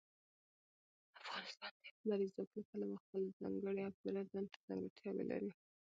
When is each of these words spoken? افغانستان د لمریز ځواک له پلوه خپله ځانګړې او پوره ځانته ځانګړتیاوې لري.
افغانستان 1.21 1.71
د 1.79 1.83
لمریز 2.01 2.29
ځواک 2.35 2.49
له 2.57 2.61
پلوه 2.69 2.97
خپله 3.03 3.27
ځانګړې 3.39 3.81
او 3.87 3.91
پوره 3.99 4.21
ځانته 4.31 4.57
ځانګړتیاوې 4.67 5.23
لري. 5.31 5.51